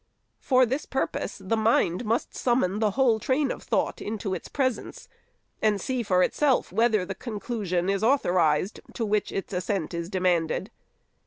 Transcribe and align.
For 0.39 0.65
this 0.65 0.87
purpose, 0.87 1.37
the 1.37 1.55
mind 1.55 2.05
must 2.05 2.33
summon 2.35 2.79
the 2.79 2.89
whole 2.97 3.19
train 3.19 3.51
of 3.51 3.61
thought 3.61 4.01
into 4.01 4.33
its 4.33 4.47
presence, 4.47 5.07
and 5.61 5.79
see 5.79 6.01
for 6.01 6.23
itself 6.23 6.71
whether 6.71 7.05
the 7.05 7.13
conclusion 7.13 7.87
is 7.87 8.03
authorized 8.03 8.79
to 8.95 9.05
which 9.05 9.31
its 9.31 9.53
assent 9.53 9.93
is 9.93 10.09
demanded. 10.09 10.71